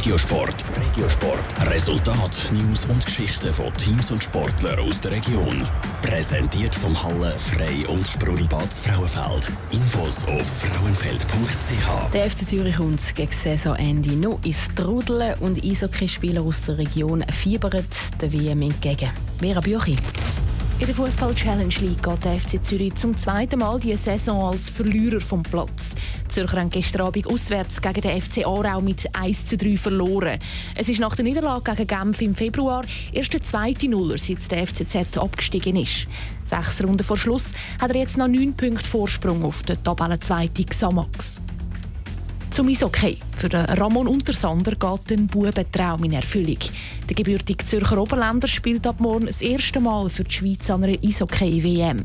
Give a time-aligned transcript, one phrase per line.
[0.00, 0.64] Regiosport.
[0.80, 1.70] Regiosport.
[1.70, 5.62] Resultat, News und Geschichten von Teams und Sportlern aus der Region.
[6.00, 9.52] Präsentiert vom Halle Frei und Sprudelbad Frauenfeld.
[9.70, 12.12] Infos auf frauenfeld.ch.
[12.14, 17.84] Der FC Zürich kommt gegen Saisonende noch ins Trudeln und Eishockeyspieler aus der Region fiebern
[18.22, 19.10] der WM entgegen.
[19.38, 19.96] Vera Büchi.
[20.78, 24.70] In der Fußball Challenge League geht der FC Zürich zum zweiten Mal die Saison als
[24.70, 25.90] Verlierer vom Platz.
[26.30, 30.38] Zürcher haben gestern Abend auswärts gegen den FC Aarau mit 1 zu 3 verloren.
[30.76, 34.66] Es ist nach der Niederlage gegen Genf im Februar erst der zweite Nuller, seit der
[34.66, 36.06] FCZ abgestiegen ist.
[36.44, 37.44] Sechs Runden vor Schluss
[37.80, 41.39] hat er jetzt noch neun Punkte Vorsprung auf den Tabellenzweiten Xamax.
[42.50, 43.16] Zum Eishockey.
[43.36, 46.58] Für den Ramon Untersander geht ein Bubentraum in Erfüllung.
[47.08, 50.98] Der gebürtige Zürcher Oberländer spielt ab morgen das erste Mal für die Schweiz an einer
[51.00, 52.04] Eishockey-WM.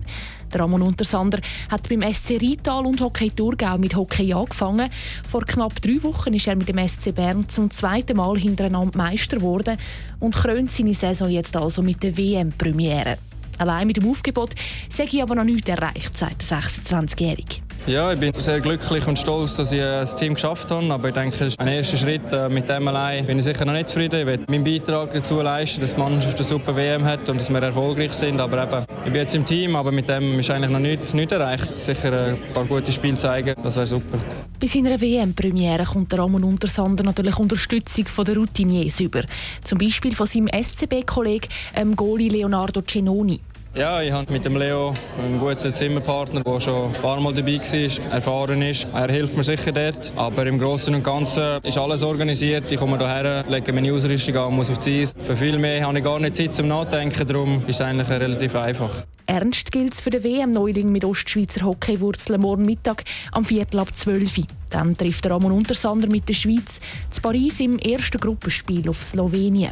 [0.53, 1.39] Ramon Untersander
[1.69, 4.91] hat beim SC Rital und Hockey Thurgau mit Hockey angefangen.
[5.27, 9.37] Vor knapp drei Wochen ist er mit dem SC Bern zum zweiten Mal hintereinander Meister
[9.37, 9.77] geworden
[10.19, 13.17] und krönt seine Saison jetzt also mit der WM-Premiere.
[13.57, 14.51] Allein mit dem Aufgebot
[14.89, 17.64] sei aber noch nichts erreicht, sagt der 26-Jährige.
[17.87, 20.91] Ja, ich bin sehr glücklich und stolz, dass ich äh, das Team geschafft habe.
[20.91, 22.33] Aber ich denke, es ist ein erster Schritt.
[22.33, 24.21] Äh, mit dem allein bin ich sicher noch nicht zufrieden.
[24.21, 27.51] Ich will meinen Beitrag dazu leisten, dass die Mannschaft eine super WM hat und dass
[27.51, 28.41] wir erfolgreich sind.
[28.41, 31.31] Aber eben, ich bin jetzt im Team, aber mit dem ist eigentlich noch nichts, nichts
[31.31, 31.69] erreicht.
[31.77, 34.17] Sicher äh, ein paar gute Spiele zeigen, das wäre super.
[34.59, 39.21] Bei seiner WM-Premiere kommt der Ramon Untersander natürlich Unterstützung von der Routiniers über.
[39.63, 43.39] Zum Beispiel von seinem SCB-Kollegen ähm, Goli Leonardo Cenoni.
[43.75, 47.59] Ja, ich habe mit dem Leo einen guten Zimmerpartner, der schon ein paar Mal dabei
[47.59, 48.87] war, erfahren ist.
[48.93, 50.13] Er hilft mir sicher dort.
[50.15, 52.71] Aber im Großen und Ganzen ist alles organisiert.
[52.71, 55.13] Ich komme hierher, lege meine Ausrüstung an, muss auf die Eis.
[55.21, 58.55] Für viel mehr habe ich gar nicht Zeit zum Nachdenken, darum ist es eigentlich relativ
[58.55, 59.03] einfach.
[59.27, 64.37] Ernst gilt es für den WM-Neuling mit Ostschweizer Hockeywurzeln morgen Mittag am Viertel ab 12
[64.37, 64.45] Uhr.
[64.69, 69.71] Dann trifft Ramon Untersander mit der Schweiz zu Paris im ersten Gruppenspiel auf Slowenien.